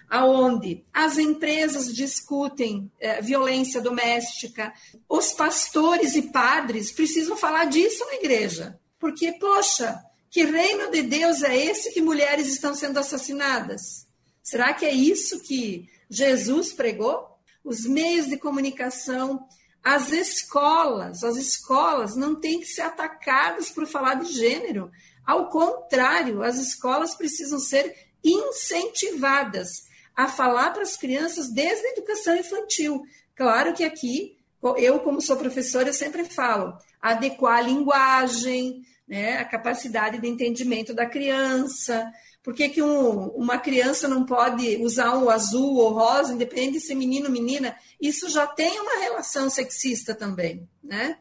aonde 0.09 0.85
as 0.93 1.17
empresas 1.17 1.93
discutem 1.93 2.91
é, 2.99 3.21
violência 3.21 3.81
doméstica, 3.81 4.73
os 5.09 5.33
pastores 5.33 6.15
e 6.15 6.23
padres 6.23 6.91
precisam 6.91 7.35
falar 7.35 7.65
disso 7.65 8.05
na 8.05 8.15
igreja, 8.15 8.79
porque 8.99 9.33
poxa, 9.33 10.03
que 10.29 10.43
reino 10.43 10.91
de 10.91 11.01
Deus 11.01 11.41
é 11.43 11.55
esse 11.55 11.93
que 11.93 12.01
mulheres 12.01 12.47
estão 12.47 12.75
sendo 12.75 12.99
assassinadas? 12.99 14.05
Será 14.43 14.73
que 14.73 14.85
é 14.85 14.91
isso 14.91 15.41
que 15.41 15.89
Jesus 16.09 16.73
pregou? 16.73 17.25
Os 17.63 17.85
meios 17.85 18.27
de 18.27 18.37
comunicação, 18.37 19.47
as 19.85 20.11
escolas, 20.11 21.23
as 21.23 21.35
escolas 21.35 22.15
não 22.15 22.33
têm 22.33 22.59
que 22.59 22.65
ser 22.65 22.81
atacadas 22.81 23.69
por 23.69 23.85
falar 23.85 24.15
de 24.15 24.33
gênero. 24.33 24.91
Ao 25.23 25.47
contrário, 25.47 26.41
as 26.41 26.57
escolas 26.57 27.13
precisam 27.13 27.59
ser 27.59 27.95
incentivadas 28.23 29.85
a 30.15 30.27
falar 30.27 30.71
para 30.71 30.81
as 30.81 30.97
crianças 30.97 31.51
desde 31.51 31.85
a 31.85 31.91
educação 31.91 32.35
infantil. 32.35 33.03
Claro 33.35 33.73
que 33.73 33.83
aqui, 33.83 34.35
eu, 34.77 35.01
como 35.01 35.21
sou 35.21 35.37
professora, 35.37 35.89
eu 35.89 35.93
sempre 35.93 36.25
falo, 36.25 36.75
adequar 36.99 37.59
a 37.59 37.61
linguagem, 37.61 38.81
né, 39.07 39.37
a 39.37 39.45
capacidade 39.45 40.19
de 40.19 40.27
entendimento 40.27 40.95
da 40.95 41.05
criança, 41.05 42.11
por 42.45 42.53
que, 42.53 42.69
que 42.69 42.81
um, 42.81 43.29
uma 43.29 43.57
criança 43.57 44.07
não 44.07 44.23
pode 44.23 44.77
usar 44.77 45.15
o 45.17 45.31
azul 45.31 45.77
ou 45.77 45.93
rosa, 45.93 46.31
independente 46.31 46.73
de 46.73 46.79
ser 46.79 46.93
menino 46.93 47.25
ou 47.25 47.31
menina? 47.31 47.75
Isso 47.99 48.29
já 48.29 48.45
tem 48.45 48.79
uma 48.79 48.99
relação 48.99 49.49
sexista 49.49 50.13
também, 50.13 50.69
né? 50.83 51.17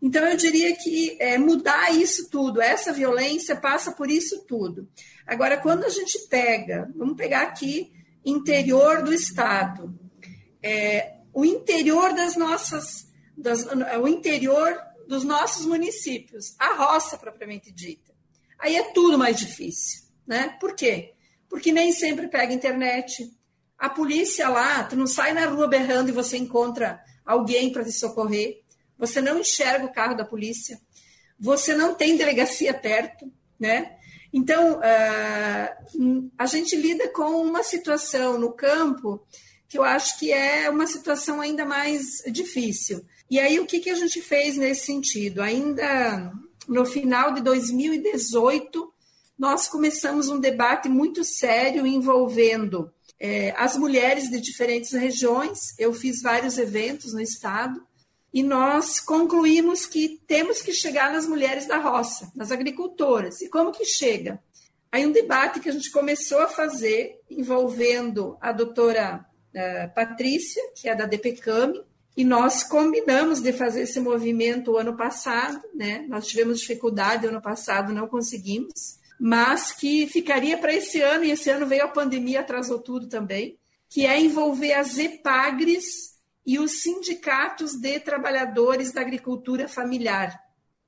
Então, 0.00 0.22
eu 0.28 0.36
diria 0.36 0.76
que 0.76 1.16
é, 1.18 1.38
mudar 1.38 1.90
isso 1.96 2.28
tudo, 2.28 2.60
essa 2.60 2.92
violência 2.92 3.56
passa 3.56 3.92
por 3.92 4.10
isso 4.10 4.44
tudo. 4.44 4.86
Agora, 5.26 5.56
quando 5.56 5.84
a 5.84 5.88
gente 5.88 6.18
pega, 6.28 6.92
vamos 6.94 7.16
pegar 7.16 7.44
aqui, 7.44 7.90
interior 8.22 9.02
do 9.02 9.10
Estado, 9.10 9.98
é, 10.62 11.14
o 11.32 11.46
interior 11.46 12.12
das 12.12 12.36
nossas, 12.36 13.06
das, 13.34 13.66
o 14.02 14.06
interior 14.06 14.78
dos 15.08 15.24
nossos 15.24 15.64
municípios, 15.64 16.54
a 16.58 16.74
roça 16.74 17.16
propriamente 17.16 17.72
dita, 17.72 18.12
aí 18.58 18.76
é 18.76 18.92
tudo 18.92 19.16
mais 19.16 19.38
difícil 19.38 20.07
né? 20.28 20.54
Por 20.60 20.74
quê? 20.74 21.14
Porque 21.48 21.72
nem 21.72 21.90
sempre 21.90 22.28
pega 22.28 22.52
internet. 22.52 23.32
A 23.78 23.88
polícia 23.88 24.48
lá, 24.48 24.84
tu 24.84 24.94
não 24.94 25.06
sai 25.06 25.32
na 25.32 25.46
rua 25.46 25.66
berrando 25.66 26.10
e 26.10 26.12
você 26.12 26.36
encontra 26.36 27.00
alguém 27.24 27.72
para 27.72 27.82
te 27.82 27.92
socorrer. 27.92 28.60
Você 28.98 29.22
não 29.22 29.38
enxerga 29.38 29.86
o 29.86 29.92
carro 29.92 30.14
da 30.14 30.24
polícia. 30.24 30.78
Você 31.40 31.74
não 31.74 31.94
tem 31.94 32.16
delegacia 32.16 32.74
perto, 32.74 33.32
né? 33.58 33.96
Então, 34.32 34.78
uh, 34.78 36.30
a 36.36 36.46
gente 36.46 36.76
lida 36.76 37.08
com 37.08 37.40
uma 37.40 37.62
situação 37.62 38.38
no 38.38 38.52
campo 38.52 39.24
que 39.68 39.78
eu 39.78 39.84
acho 39.84 40.18
que 40.18 40.32
é 40.32 40.68
uma 40.68 40.86
situação 40.86 41.40
ainda 41.40 41.64
mais 41.64 42.22
difícil. 42.30 43.04
E 43.30 43.38
aí, 43.38 43.60
o 43.60 43.66
que, 43.66 43.80
que 43.80 43.90
a 43.90 43.94
gente 43.94 44.20
fez 44.20 44.56
nesse 44.56 44.86
sentido? 44.86 45.40
Ainda 45.40 46.32
no 46.66 46.84
final 46.84 47.32
de 47.32 47.42
2018, 47.42 48.92
nós 49.38 49.68
começamos 49.68 50.28
um 50.28 50.40
debate 50.40 50.88
muito 50.88 51.22
sério 51.22 51.86
envolvendo 51.86 52.92
é, 53.20 53.54
as 53.56 53.76
mulheres 53.76 54.28
de 54.28 54.40
diferentes 54.40 54.92
regiões. 54.92 55.78
Eu 55.78 55.92
fiz 55.92 56.20
vários 56.20 56.58
eventos 56.58 57.12
no 57.12 57.20
estado 57.20 57.80
e 58.34 58.42
nós 58.42 58.98
concluímos 58.98 59.86
que 59.86 60.20
temos 60.26 60.60
que 60.60 60.72
chegar 60.72 61.12
nas 61.12 61.26
mulheres 61.26 61.66
da 61.66 61.78
roça, 61.78 62.30
nas 62.34 62.50
agricultoras. 62.50 63.40
E 63.40 63.48
como 63.48 63.72
que 63.72 63.84
chega? 63.84 64.42
Aí 64.90 65.06
um 65.06 65.12
debate 65.12 65.60
que 65.60 65.68
a 65.68 65.72
gente 65.72 65.90
começou 65.90 66.40
a 66.40 66.48
fazer 66.48 67.20
envolvendo 67.30 68.36
a 68.40 68.52
doutora 68.52 69.24
uh, 69.54 69.94
Patrícia, 69.94 70.62
que 70.74 70.88
é 70.88 70.94
da 70.94 71.06
DPCAM, 71.06 71.72
e 72.16 72.24
nós 72.24 72.64
combinamos 72.64 73.40
de 73.40 73.52
fazer 73.52 73.82
esse 73.82 74.00
movimento 74.00 74.72
o 74.72 74.76
ano 74.76 74.96
passado, 74.96 75.62
né? 75.72 76.04
Nós 76.08 76.26
tivemos 76.26 76.58
dificuldade 76.58 77.26
ano 77.26 77.40
passado, 77.40 77.92
não 77.92 78.08
conseguimos 78.08 78.97
mas 79.18 79.72
que 79.72 80.06
ficaria 80.06 80.56
para 80.58 80.72
esse 80.72 81.00
ano, 81.00 81.24
e 81.24 81.30
esse 81.30 81.50
ano 81.50 81.66
veio 81.66 81.84
a 81.84 81.88
pandemia, 81.88 82.40
atrasou 82.40 82.78
tudo 82.78 83.08
também, 83.08 83.58
que 83.88 84.06
é 84.06 84.20
envolver 84.20 84.72
as 84.74 84.98
EPAGRES 84.98 86.18
e 86.46 86.58
os 86.58 86.82
sindicatos 86.82 87.74
de 87.74 87.98
trabalhadores 88.00 88.92
da 88.92 89.00
agricultura 89.00 89.68
familiar. 89.68 90.38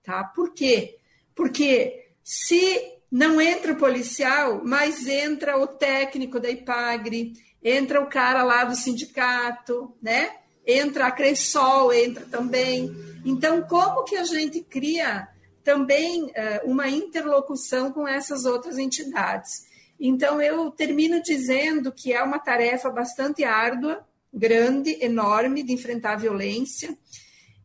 Tá? 0.03 0.25
Por 0.25 0.53
quê? 0.55 0.99
Porque 1.35 2.09
se 2.23 2.99
não 3.11 3.41
entra 3.41 3.73
o 3.73 3.77
policial, 3.77 4.63
mas 4.65 5.07
entra 5.07 5.59
o 5.59 5.67
técnico 5.67 6.39
da 6.39 6.51
IPAGRE, 6.51 7.33
entra 7.63 8.01
o 8.01 8.07
cara 8.07 8.43
lá 8.43 8.65
do 8.65 8.77
sindicato, 8.77 9.95
né? 10.01 10.41
entra 10.67 11.07
a 11.07 11.11
Cressol, 11.11 11.93
entra 11.93 12.25
também. 12.27 12.95
Então, 13.25 13.63
como 13.63 14.05
que 14.05 14.17
a 14.17 14.25
gente 14.25 14.61
cria 14.63 15.29
também 15.63 16.31
é, 16.35 16.63
uma 16.65 16.89
interlocução 16.89 17.93
com 17.93 18.07
essas 18.07 18.45
outras 18.45 18.79
entidades. 18.79 19.69
Então, 19.99 20.41
eu 20.41 20.71
termino 20.71 21.23
dizendo 21.23 21.93
que 21.93 22.13
é 22.13 22.23
uma 22.23 22.39
tarefa 22.39 22.89
bastante 22.91 23.45
árdua, 23.45 24.07
grande, 24.33 24.97
enorme 25.03 25.63
de 25.63 25.73
enfrentar 25.73 26.13
a 26.13 26.17
violência, 26.17 26.97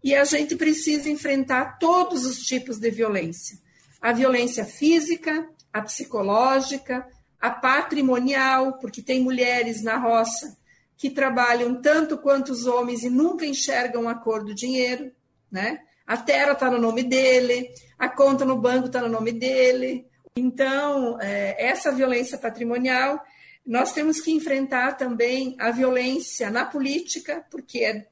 e 0.03 0.13
a 0.13 0.23
gente 0.23 0.55
precisa 0.55 1.09
enfrentar 1.09 1.79
todos 1.79 2.25
os 2.25 2.39
tipos 2.39 2.77
de 2.77 2.91
violência: 2.91 3.57
a 4.01 4.11
violência 4.11 4.65
física, 4.65 5.49
a 5.71 5.81
psicológica, 5.81 7.07
a 7.39 7.49
patrimonial, 7.49 8.77
porque 8.79 9.01
tem 9.01 9.21
mulheres 9.21 9.81
na 9.81 9.97
roça 9.97 10.57
que 10.97 11.09
trabalham 11.09 11.81
tanto 11.81 12.17
quanto 12.17 12.51
os 12.51 12.65
homens 12.65 13.03
e 13.03 13.09
nunca 13.09 13.45
enxergam 13.45 14.07
a 14.07 14.15
cor 14.15 14.43
do 14.43 14.53
dinheiro, 14.53 15.11
né? 15.51 15.79
A 16.05 16.17
terra 16.17 16.51
está 16.51 16.69
no 16.69 16.79
nome 16.79 17.03
dele, 17.03 17.69
a 17.97 18.07
conta 18.07 18.45
no 18.45 18.57
banco 18.57 18.87
está 18.87 19.01
no 19.01 19.09
nome 19.09 19.31
dele. 19.31 20.05
Então, 20.35 21.19
é, 21.21 21.55
essa 21.65 21.91
violência 21.91 22.37
patrimonial, 22.37 23.23
nós 23.65 23.93
temos 23.93 24.19
que 24.19 24.31
enfrentar 24.31 24.93
também 24.97 25.55
a 25.59 25.71
violência 25.71 26.51
na 26.51 26.65
política, 26.65 27.43
porque 27.49 27.83
é, 27.83 28.07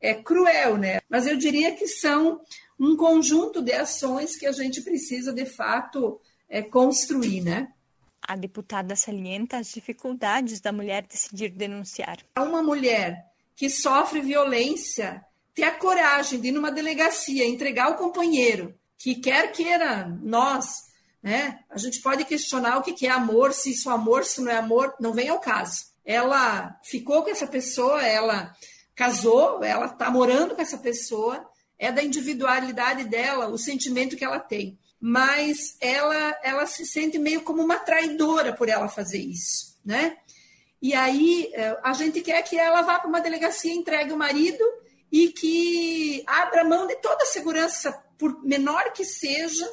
é 0.00 0.14
cruel, 0.14 0.76
né? 0.76 1.00
Mas 1.08 1.26
eu 1.26 1.36
diria 1.36 1.74
que 1.74 1.86
são 1.86 2.40
um 2.78 2.96
conjunto 2.96 3.62
de 3.62 3.72
ações 3.72 4.36
que 4.36 4.46
a 4.46 4.52
gente 4.52 4.82
precisa, 4.82 5.32
de 5.32 5.46
fato, 5.46 6.20
é, 6.48 6.60
construir, 6.60 7.40
né? 7.42 7.72
A 8.20 8.36
deputada 8.36 8.94
salienta 8.94 9.56
as 9.56 9.72
dificuldades 9.72 10.60
da 10.60 10.72
mulher 10.72 11.06
decidir 11.06 11.50
denunciar. 11.50 12.18
Uma 12.38 12.62
mulher 12.62 13.26
que 13.56 13.70
sofre 13.70 14.20
violência 14.20 15.24
ter 15.60 15.64
a 15.64 15.70
coragem 15.72 16.40
de 16.40 16.48
ir 16.48 16.52
numa 16.52 16.70
delegacia 16.70 17.46
entregar 17.46 17.90
o 17.90 17.96
companheiro, 17.96 18.74
que 18.96 19.14
quer 19.14 19.52
queira 19.52 20.08
nós, 20.22 20.88
né? 21.22 21.60
A 21.68 21.76
gente 21.76 22.00
pode 22.00 22.24
questionar 22.24 22.78
o 22.78 22.82
que 22.82 23.06
é 23.06 23.10
amor, 23.10 23.52
se 23.52 23.72
isso 23.72 23.90
é 23.90 23.92
amor, 23.92 24.24
se 24.24 24.40
não 24.40 24.50
é 24.50 24.56
amor, 24.56 24.94
não 24.98 25.12
vem 25.12 25.28
ao 25.28 25.38
caso. 25.38 25.84
Ela 26.02 26.80
ficou 26.82 27.22
com 27.22 27.28
essa 27.28 27.46
pessoa, 27.46 28.02
ela 28.02 28.56
casou, 28.94 29.62
ela 29.62 29.84
está 29.84 30.10
morando 30.10 30.54
com 30.54 30.62
essa 30.62 30.78
pessoa, 30.78 31.46
é 31.78 31.92
da 31.92 32.02
individualidade 32.02 33.04
dela, 33.04 33.48
o 33.48 33.58
sentimento 33.58 34.16
que 34.16 34.24
ela 34.24 34.40
tem. 34.40 34.78
Mas 34.98 35.76
ela, 35.78 36.38
ela 36.42 36.66
se 36.66 36.86
sente 36.86 37.18
meio 37.18 37.42
como 37.42 37.62
uma 37.62 37.78
traidora 37.78 38.54
por 38.54 38.70
ela 38.70 38.88
fazer 38.88 39.18
isso, 39.18 39.78
né? 39.84 40.16
E 40.80 40.94
aí 40.94 41.50
eh, 41.52 41.78
a 41.82 41.92
gente 41.92 42.22
quer 42.22 42.40
que 42.42 42.58
ela 42.58 42.80
vá 42.80 42.98
para 42.98 43.08
uma 43.08 43.20
delegacia, 43.20 43.74
entregue 43.74 44.12
o 44.12 44.16
marido 44.16 44.64
e 45.10 45.28
que 45.28 46.22
abra 46.26 46.64
mão 46.64 46.86
de 46.86 46.96
toda 46.96 47.24
a 47.24 47.26
segurança, 47.26 47.92
por 48.18 48.42
menor 48.44 48.92
que 48.92 49.04
seja, 49.04 49.68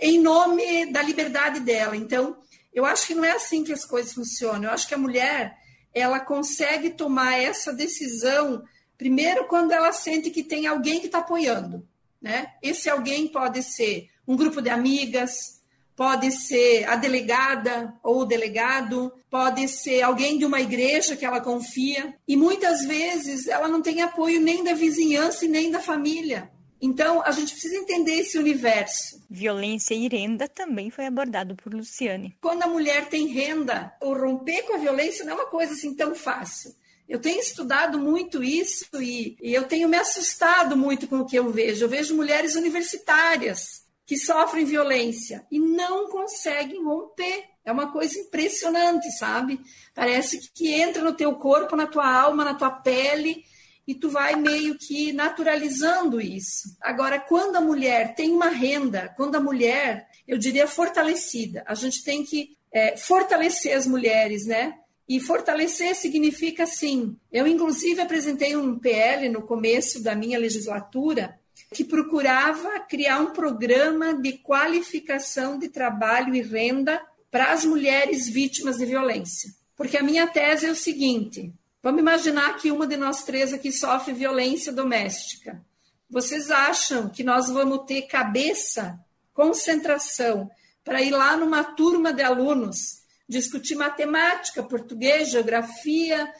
em 0.00 0.20
nome 0.20 0.86
da 0.92 1.02
liberdade 1.02 1.60
dela. 1.60 1.96
Então, 1.96 2.36
eu 2.72 2.84
acho 2.84 3.06
que 3.06 3.14
não 3.14 3.24
é 3.24 3.32
assim 3.32 3.64
que 3.64 3.72
as 3.72 3.84
coisas 3.84 4.12
funcionam. 4.12 4.64
Eu 4.64 4.70
acho 4.70 4.86
que 4.86 4.94
a 4.94 4.98
mulher 4.98 5.56
ela 5.94 6.20
consegue 6.20 6.90
tomar 6.90 7.38
essa 7.38 7.72
decisão 7.72 8.62
primeiro 8.96 9.46
quando 9.46 9.72
ela 9.72 9.92
sente 9.92 10.30
que 10.30 10.42
tem 10.42 10.66
alguém 10.66 11.00
que 11.00 11.06
está 11.06 11.18
apoiando. 11.18 11.86
Né? 12.20 12.52
Esse 12.62 12.90
alguém 12.90 13.28
pode 13.28 13.62
ser 13.62 14.08
um 14.26 14.36
grupo 14.36 14.60
de 14.60 14.68
amigas, 14.68 15.57
pode 15.98 16.30
ser 16.30 16.84
a 16.84 16.94
delegada 16.94 17.92
ou 18.04 18.20
o 18.20 18.24
delegado, 18.24 19.12
pode 19.28 19.66
ser 19.66 20.00
alguém 20.02 20.38
de 20.38 20.44
uma 20.44 20.60
igreja 20.60 21.16
que 21.16 21.24
ela 21.24 21.40
confia, 21.40 22.14
e 22.26 22.36
muitas 22.36 22.84
vezes 22.84 23.48
ela 23.48 23.66
não 23.66 23.82
tem 23.82 24.00
apoio 24.00 24.40
nem 24.40 24.62
da 24.62 24.74
vizinhança 24.74 25.44
e 25.44 25.48
nem 25.48 25.72
da 25.72 25.80
família. 25.80 26.52
Então, 26.80 27.20
a 27.24 27.32
gente 27.32 27.50
precisa 27.50 27.74
entender 27.74 28.20
esse 28.20 28.38
universo. 28.38 29.20
Violência 29.28 29.92
e 29.92 30.06
renda 30.06 30.46
também 30.46 30.88
foi 30.88 31.04
abordado 31.04 31.56
por 31.56 31.74
Luciane. 31.74 32.36
Quando 32.40 32.62
a 32.62 32.68
mulher 32.68 33.08
tem 33.08 33.26
renda, 33.26 33.92
o 34.00 34.14
romper 34.14 34.62
com 34.62 34.74
a 34.74 34.78
violência 34.78 35.24
não 35.24 35.32
é 35.32 35.34
uma 35.34 35.46
coisa 35.46 35.72
assim 35.72 35.96
tão 35.96 36.14
fácil. 36.14 36.72
Eu 37.08 37.18
tenho 37.18 37.40
estudado 37.40 37.98
muito 37.98 38.44
isso 38.44 38.86
e, 39.02 39.36
e 39.42 39.52
eu 39.52 39.64
tenho 39.64 39.88
me 39.88 39.96
assustado 39.96 40.76
muito 40.76 41.08
com 41.08 41.18
o 41.18 41.26
que 41.26 41.36
eu 41.36 41.50
vejo. 41.50 41.84
Eu 41.84 41.88
vejo 41.88 42.14
mulheres 42.14 42.54
universitárias 42.54 43.87
que 44.08 44.16
sofrem 44.16 44.64
violência 44.64 45.46
e 45.50 45.60
não 45.60 46.08
conseguem 46.08 46.82
romper. 46.82 47.44
É 47.62 47.70
uma 47.70 47.92
coisa 47.92 48.18
impressionante, 48.18 49.12
sabe? 49.18 49.60
Parece 49.94 50.50
que 50.54 50.72
entra 50.72 51.04
no 51.04 51.12
teu 51.12 51.34
corpo, 51.34 51.76
na 51.76 51.86
tua 51.86 52.10
alma, 52.10 52.42
na 52.42 52.54
tua 52.54 52.70
pele 52.70 53.44
e 53.86 53.94
tu 53.94 54.08
vai 54.08 54.34
meio 54.34 54.78
que 54.78 55.12
naturalizando 55.12 56.22
isso. 56.22 56.74
Agora, 56.80 57.20
quando 57.20 57.56
a 57.56 57.60
mulher 57.60 58.14
tem 58.14 58.30
uma 58.30 58.48
renda, 58.48 59.12
quando 59.14 59.36
a 59.36 59.40
mulher, 59.40 60.08
eu 60.26 60.38
diria 60.38 60.66
fortalecida, 60.66 61.62
a 61.66 61.74
gente 61.74 62.02
tem 62.02 62.24
que 62.24 62.56
é, 62.72 62.96
fortalecer 62.96 63.76
as 63.76 63.86
mulheres, 63.86 64.46
né? 64.46 64.74
E 65.06 65.20
fortalecer 65.20 65.94
significa 65.94 66.62
assim. 66.62 67.14
Eu, 67.30 67.46
inclusive, 67.46 68.00
apresentei 68.00 68.56
um 68.56 68.78
PL 68.78 69.28
no 69.28 69.42
começo 69.42 70.02
da 70.02 70.14
minha 70.14 70.38
legislatura 70.38 71.38
que 71.72 71.84
procurava 71.84 72.80
criar 72.80 73.20
um 73.20 73.32
programa 73.32 74.14
de 74.14 74.32
qualificação 74.38 75.58
de 75.58 75.68
trabalho 75.68 76.34
e 76.34 76.40
renda 76.40 77.00
para 77.30 77.52
as 77.52 77.64
mulheres 77.64 78.28
vítimas 78.28 78.78
de 78.78 78.86
violência. 78.86 79.52
Porque 79.76 79.96
a 79.96 80.02
minha 80.02 80.26
tese 80.26 80.66
é 80.66 80.70
o 80.70 80.76
seguinte: 80.76 81.52
Vamos 81.82 82.00
imaginar 82.00 82.56
que 82.56 82.72
uma 82.72 82.86
de 82.86 82.96
nós 82.96 83.22
três 83.22 83.52
aqui 83.52 83.70
sofre 83.70 84.12
violência 84.12 84.72
doméstica. 84.72 85.64
Vocês 86.10 86.50
acham 86.50 87.08
que 87.08 87.22
nós 87.22 87.48
vamos 87.48 87.84
ter 87.86 88.02
cabeça, 88.02 88.98
concentração, 89.32 90.50
para 90.82 91.02
ir 91.02 91.10
lá 91.10 91.36
numa 91.36 91.62
turma 91.62 92.12
de 92.12 92.22
alunos 92.22 92.98
discutir 93.28 93.74
matemática, 93.74 94.62
português, 94.62 95.28
geografia, 95.28 96.32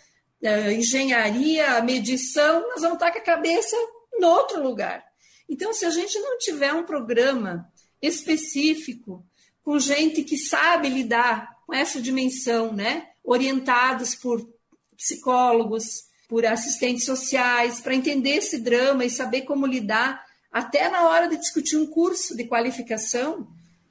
eh, 0.43 0.73
engenharia, 0.73 1.81
medição? 1.83 2.63
Nós 2.69 2.81
vamos 2.81 2.95
estar 2.95 3.13
com 3.13 3.19
a 3.19 3.23
cabeça 3.23 3.77
em 4.15 4.25
outro 4.25 4.63
lugar. 4.63 5.05
Então, 5.49 5.73
se 5.73 5.85
a 5.85 5.91
gente 5.91 6.19
não 6.19 6.39
tiver 6.39 6.73
um 6.73 6.85
programa 6.85 7.71
específico, 8.01 9.25
com 9.63 9.79
gente 9.79 10.23
que 10.23 10.37
sabe 10.37 10.89
lidar 10.89 11.57
com 11.67 11.75
essa 11.75 12.01
dimensão, 12.01 12.73
né? 12.73 13.09
orientados 13.29 14.15
por 14.15 14.49
psicólogos, 14.97 16.09
por 16.29 16.45
assistentes 16.47 17.05
sociais, 17.05 17.81
para 17.81 17.95
entender 17.95 18.37
esse 18.37 18.59
drama 18.59 19.05
e 19.05 19.11
saber 19.11 19.43
como 19.43 19.67
lidar, 19.67 20.25
até 20.51 20.89
na 20.89 21.07
hora 21.07 21.29
de 21.29 21.37
discutir 21.37 21.77
um 21.77 21.87
curso 21.87 22.35
de 22.35 22.45
qualificação, 22.45 23.47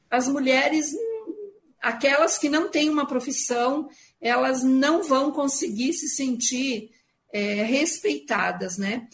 as 0.10 0.28
mulheres, 0.28 0.96
aquelas 1.80 2.38
que 2.38 2.50
não 2.50 2.70
têm 2.70 2.90
uma 2.90 3.08
profissão, 3.08 3.90
elas 4.20 4.64
não 4.64 5.04
vão 5.04 5.32
conseguir 5.32 5.94
se 5.94 6.10
sentir 6.10 6.90
é, 7.32 7.62
respeitadas, 7.64 8.78
né? 8.78 9.08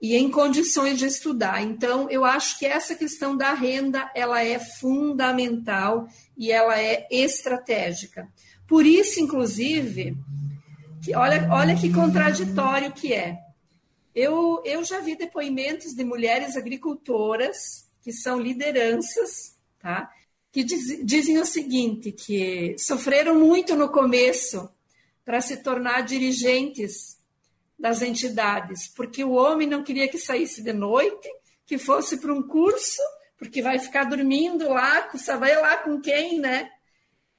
E 0.00 0.14
em 0.14 0.30
condições 0.30 0.98
de 0.98 1.06
estudar. 1.06 1.62
Então, 1.62 2.08
eu 2.08 2.24
acho 2.24 2.58
que 2.58 2.64
essa 2.66 2.94
questão 2.94 3.36
da 3.36 3.52
renda, 3.52 4.10
ela 4.14 4.44
é 4.44 4.58
fundamental 4.58 6.08
e 6.36 6.52
ela 6.52 6.78
é 6.80 7.06
estratégica. 7.10 8.28
Por 8.66 8.86
isso, 8.86 9.18
inclusive, 9.18 10.16
que 11.02 11.14
olha, 11.16 11.48
olha 11.50 11.74
que 11.74 11.92
contraditório 11.92 12.92
que 12.92 13.12
é. 13.12 13.38
Eu, 14.14 14.62
eu 14.64 14.84
já 14.84 15.00
vi 15.00 15.16
depoimentos 15.16 15.94
de 15.94 16.04
mulheres 16.04 16.56
agricultoras 16.56 17.88
que 18.02 18.12
são 18.12 18.40
lideranças, 18.40 19.56
tá? 19.78 20.10
Que 20.50 20.64
diz, 20.64 21.04
dizem 21.04 21.38
o 21.38 21.46
seguinte, 21.46 22.10
que 22.10 22.74
sofreram 22.78 23.38
muito 23.38 23.76
no 23.76 23.90
começo 23.90 24.68
para 25.24 25.40
se 25.40 25.58
tornar 25.58 26.00
dirigentes 26.00 27.17
das 27.78 28.02
entidades, 28.02 28.88
porque 28.88 29.22
o 29.22 29.32
homem 29.32 29.68
não 29.68 29.84
queria 29.84 30.08
que 30.08 30.18
saísse 30.18 30.62
de 30.62 30.72
noite, 30.72 31.28
que 31.64 31.78
fosse 31.78 32.16
para 32.16 32.32
um 32.32 32.42
curso, 32.42 33.00
porque 33.38 33.62
vai 33.62 33.78
ficar 33.78 34.04
dormindo 34.04 34.68
lá, 34.68 35.08
vai 35.38 35.54
lá 35.54 35.76
com 35.76 36.00
quem, 36.00 36.40
né? 36.40 36.68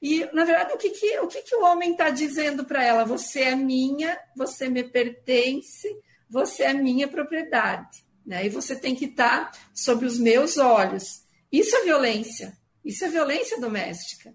E, 0.01 0.25
na 0.31 0.45
verdade, 0.45 0.73
o 0.73 0.77
que, 0.77 0.91
que, 0.91 1.19
o, 1.19 1.27
que, 1.27 1.41
que 1.41 1.55
o 1.55 1.63
homem 1.63 1.91
está 1.91 2.09
dizendo 2.09 2.63
para 2.63 2.83
ela? 2.83 3.03
Você 3.03 3.41
é 3.41 3.55
minha, 3.55 4.17
você 4.35 4.69
me 4.69 4.83
pertence, 4.83 5.89
você 6.29 6.63
é 6.63 6.73
minha 6.73 7.07
propriedade. 7.07 8.05
Né? 8.25 8.45
E 8.45 8.49
você 8.49 8.75
tem 8.75 8.95
que 8.95 9.05
estar 9.05 9.51
tá 9.51 9.59
sob 9.73 10.05
os 10.05 10.17
meus 10.17 10.57
olhos. 10.57 11.23
Isso 11.51 11.75
é 11.75 11.83
violência. 11.83 12.57
Isso 12.85 13.03
é 13.03 13.09
violência 13.09 13.59
doméstica. 13.59 14.33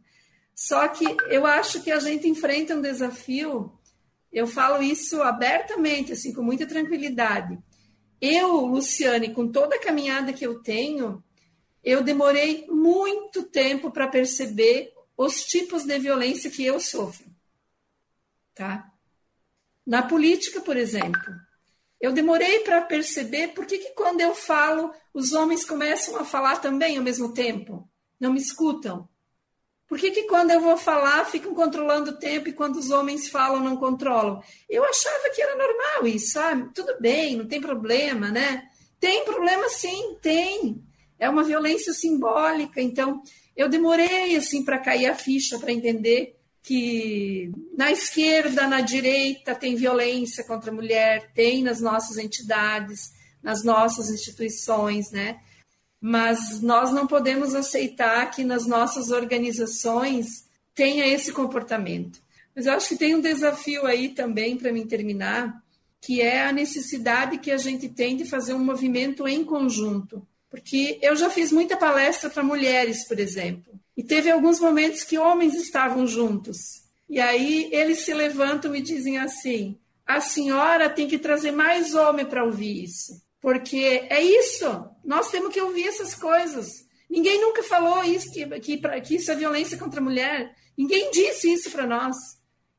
Só 0.54 0.86
que 0.88 1.04
eu 1.28 1.46
acho 1.46 1.82
que 1.82 1.90
a 1.90 1.98
gente 1.98 2.28
enfrenta 2.28 2.76
um 2.76 2.82
desafio, 2.82 3.72
eu 4.34 4.48
falo 4.48 4.82
isso 4.82 5.22
abertamente, 5.22 6.12
assim, 6.12 6.32
com 6.32 6.42
muita 6.42 6.66
tranquilidade. 6.66 7.56
Eu, 8.20 8.66
Luciane, 8.66 9.32
com 9.32 9.50
toda 9.50 9.76
a 9.76 9.80
caminhada 9.80 10.32
que 10.32 10.44
eu 10.44 10.60
tenho, 10.60 11.22
eu 11.84 12.02
demorei 12.02 12.66
muito 12.66 13.44
tempo 13.44 13.92
para 13.92 14.08
perceber 14.08 14.92
os 15.16 15.44
tipos 15.44 15.84
de 15.84 15.96
violência 16.00 16.50
que 16.50 16.64
eu 16.64 16.80
sofro. 16.80 17.24
Tá? 18.52 18.90
Na 19.86 20.02
política, 20.02 20.60
por 20.60 20.76
exemplo, 20.76 21.32
eu 22.00 22.12
demorei 22.12 22.60
para 22.60 22.82
perceber 22.82 23.48
por 23.48 23.66
que, 23.66 23.78
que 23.78 23.90
quando 23.94 24.20
eu 24.20 24.34
falo, 24.34 24.92
os 25.12 25.32
homens 25.32 25.64
começam 25.64 26.16
a 26.16 26.24
falar 26.24 26.56
também 26.56 26.96
ao 26.96 27.04
mesmo 27.04 27.32
tempo, 27.32 27.88
não 28.18 28.32
me 28.32 28.40
escutam. 28.40 29.08
Por 29.88 29.98
que, 29.98 30.10
que 30.10 30.22
quando 30.24 30.50
eu 30.50 30.60
vou 30.60 30.76
falar, 30.76 31.24
ficam 31.26 31.54
controlando 31.54 32.12
o 32.12 32.18
tempo 32.18 32.48
e 32.48 32.52
quando 32.52 32.76
os 32.76 32.90
homens 32.90 33.28
falam, 33.28 33.60
não 33.60 33.76
controlam? 33.76 34.42
Eu 34.68 34.84
achava 34.84 35.30
que 35.34 35.42
era 35.42 35.56
normal 35.56 36.06
isso, 36.06 36.32
sabe? 36.32 36.70
Tudo 36.74 36.96
bem, 36.98 37.36
não 37.36 37.46
tem 37.46 37.60
problema, 37.60 38.30
né? 38.30 38.68
Tem 38.98 39.24
problema 39.24 39.68
sim, 39.68 40.16
tem. 40.22 40.82
É 41.18 41.28
uma 41.28 41.44
violência 41.44 41.92
simbólica. 41.92 42.80
Então, 42.80 43.22
eu 43.56 43.68
demorei 43.68 44.34
assim 44.36 44.64
para 44.64 44.78
cair 44.78 45.06
a 45.06 45.14
ficha 45.14 45.58
para 45.58 45.72
entender 45.72 46.36
que 46.62 47.52
na 47.76 47.92
esquerda, 47.92 48.66
na 48.66 48.80
direita 48.80 49.54
tem 49.54 49.76
violência 49.76 50.42
contra 50.44 50.70
a 50.70 50.74
mulher, 50.74 51.30
tem 51.34 51.62
nas 51.62 51.78
nossas 51.78 52.16
entidades, 52.16 53.12
nas 53.42 53.62
nossas 53.62 54.08
instituições, 54.08 55.10
né? 55.10 55.38
Mas 56.06 56.60
nós 56.60 56.92
não 56.92 57.06
podemos 57.06 57.54
aceitar 57.54 58.30
que 58.30 58.44
nas 58.44 58.66
nossas 58.66 59.10
organizações 59.10 60.44
tenha 60.74 61.06
esse 61.06 61.32
comportamento. 61.32 62.20
Mas 62.54 62.66
eu 62.66 62.74
acho 62.74 62.90
que 62.90 62.96
tem 62.98 63.14
um 63.14 63.22
desafio 63.22 63.86
aí 63.86 64.10
também 64.10 64.54
para 64.54 64.70
mim 64.70 64.86
terminar, 64.86 65.62
que 66.02 66.20
é 66.20 66.44
a 66.44 66.52
necessidade 66.52 67.38
que 67.38 67.50
a 67.50 67.56
gente 67.56 67.88
tem 67.88 68.18
de 68.18 68.26
fazer 68.26 68.52
um 68.52 68.62
movimento 68.62 69.26
em 69.26 69.42
conjunto. 69.42 70.22
Porque 70.50 70.98
eu 71.00 71.16
já 71.16 71.30
fiz 71.30 71.50
muita 71.50 71.74
palestra 71.74 72.28
para 72.28 72.42
mulheres, 72.42 73.08
por 73.08 73.18
exemplo, 73.18 73.72
e 73.96 74.02
teve 74.02 74.30
alguns 74.30 74.60
momentos 74.60 75.04
que 75.04 75.16
homens 75.16 75.54
estavam 75.54 76.06
juntos. 76.06 76.82
E 77.08 77.18
aí 77.18 77.70
eles 77.72 78.00
se 78.00 78.12
levantam 78.12 78.76
e 78.76 78.82
dizem 78.82 79.16
assim: 79.16 79.78
a 80.06 80.20
senhora 80.20 80.90
tem 80.90 81.08
que 81.08 81.18
trazer 81.18 81.52
mais 81.52 81.94
homem 81.94 82.26
para 82.26 82.44
ouvir 82.44 82.84
isso. 82.84 83.22
Porque 83.40 84.06
é 84.10 84.22
isso, 84.22 84.90
nós 85.04 85.30
temos 85.30 85.52
que 85.52 85.60
ouvir 85.60 85.86
essas 85.86 86.14
coisas. 86.14 86.86
Ninguém 87.08 87.40
nunca 87.40 87.62
falou 87.62 88.02
isso, 88.02 88.32
que, 88.32 88.46
que, 88.60 89.00
que 89.02 89.16
isso 89.16 89.30
é 89.30 89.36
violência 89.36 89.78
contra 89.78 90.00
a 90.00 90.02
mulher. 90.02 90.54
Ninguém 90.76 91.10
disse 91.10 91.52
isso 91.52 91.70
para 91.70 91.86
nós. 91.86 92.16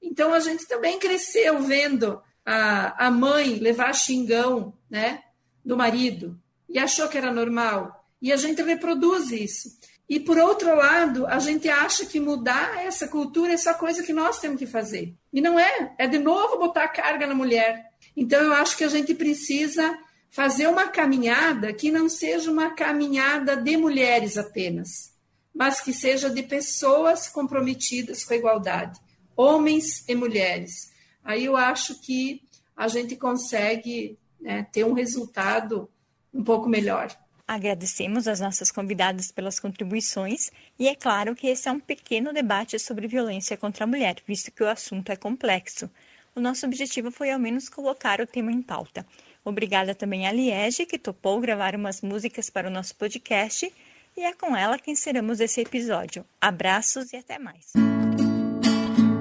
Então 0.01 0.33
a 0.33 0.39
gente 0.39 0.67
também 0.67 0.99
cresceu 0.99 1.61
vendo 1.61 2.21
a, 2.45 3.07
a 3.07 3.11
mãe 3.11 3.55
levar 3.55 3.93
xingão 3.93 4.77
né, 4.89 5.23
do 5.63 5.77
marido 5.77 6.39
e 6.67 6.77
achou 6.77 7.07
que 7.07 7.17
era 7.17 7.31
normal. 7.31 8.05
E 8.21 8.31
a 8.31 8.37
gente 8.37 8.61
reproduz 8.61 9.31
isso. 9.31 9.69
E 10.07 10.19
por 10.19 10.37
outro 10.37 10.75
lado, 10.75 11.25
a 11.25 11.39
gente 11.39 11.67
acha 11.67 12.05
que 12.05 12.19
mudar 12.19 12.83
essa 12.85 13.07
cultura 13.07 13.53
é 13.53 13.57
só 13.57 13.73
coisa 13.73 14.03
que 14.03 14.13
nós 14.13 14.39
temos 14.39 14.59
que 14.59 14.67
fazer. 14.67 15.15
E 15.33 15.41
não 15.41 15.59
é. 15.59 15.95
É 15.97 16.07
de 16.07 16.19
novo 16.19 16.59
botar 16.59 16.87
carga 16.89 17.25
na 17.25 17.33
mulher. 17.33 17.89
Então 18.15 18.39
eu 18.41 18.53
acho 18.53 18.77
que 18.77 18.83
a 18.83 18.87
gente 18.87 19.15
precisa 19.15 19.97
fazer 20.35 20.67
uma 20.67 20.89
caminhada 20.89 21.71
que 21.71 21.89
não 21.89 22.09
seja 22.09 22.51
uma 22.51 22.71
caminhada 22.71 23.55
de 23.55 23.77
mulheres 23.77 24.35
apenas, 24.37 25.13
mas 25.53 25.79
que 25.79 25.93
seja 25.93 26.29
de 26.29 26.43
pessoas 26.43 27.29
comprometidas 27.29 28.25
com 28.25 28.33
a 28.33 28.37
igualdade, 28.37 28.99
homens 29.33 30.03
e 30.09 30.13
mulheres. 30.13 30.91
Aí 31.23 31.45
eu 31.45 31.55
acho 31.55 32.01
que 32.01 32.41
a 32.75 32.89
gente 32.89 33.15
consegue 33.15 34.19
né, 34.41 34.67
ter 34.73 34.83
um 34.83 34.91
resultado 34.91 35.89
um 36.33 36.43
pouco 36.43 36.67
melhor. 36.67 37.15
Agradecemos 37.47 38.27
as 38.27 38.41
nossas 38.41 38.69
convidadas 38.69 39.31
pelas 39.31 39.57
contribuições 39.57 40.51
e 40.77 40.89
é 40.89 40.95
claro 40.95 41.33
que 41.33 41.47
esse 41.47 41.69
é 41.69 41.71
um 41.71 41.79
pequeno 41.79 42.33
debate 42.33 42.77
sobre 42.77 43.07
violência 43.07 43.55
contra 43.55 43.85
a 43.85 43.87
mulher, 43.87 44.17
visto 44.27 44.51
que 44.51 44.63
o 44.63 44.67
assunto 44.67 45.13
é 45.13 45.15
complexo. 45.15 45.89
O 46.35 46.41
nosso 46.41 46.65
objetivo 46.65 47.09
foi 47.09 47.31
ao 47.31 47.39
menos 47.39 47.69
colocar 47.69 48.19
o 48.19 48.27
tema 48.27 48.51
em 48.51 48.61
pauta. 48.61 49.05
Obrigada 49.45 49.93
também 49.93 50.27
a 50.27 50.31
Liege, 50.31 50.87
que 50.87 50.97
topou 50.97 51.39
gravar 51.39 51.75
umas 51.75 52.01
músicas 52.01 52.49
para 52.49 52.67
o 52.67 52.71
nosso 52.71 52.95
podcast, 52.95 53.71
e 54.17 54.21
é 54.21 54.33
com 54.33 54.55
ela 54.55 54.79
que 54.79 54.89
encerramos 54.89 55.39
esse 55.39 55.61
episódio. 55.61 56.25
Abraços 56.41 57.13
e 57.13 57.17
até 57.17 57.37
mais. 57.37 57.73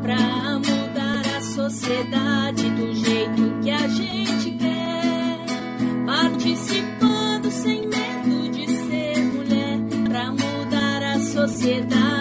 Pra 0.03 0.17
mudar 0.59 1.37
a 1.37 1.41
sociedade 1.43 2.71
do 2.71 2.95
jeito 2.95 3.61
que 3.63 3.71
a 3.71 3.87
gente 3.87 4.57
quer, 4.57 6.07
participando 6.07 7.51
sem 7.51 7.87
medo 7.87 8.51
de 8.51 8.67
ser 8.67 9.19
mulher, 9.19 9.79
pra 10.09 10.31
mudar 10.31 11.03
a 11.03 11.21
sociedade 11.21 12.14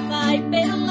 my 0.00 0.38
belly. 0.50 0.85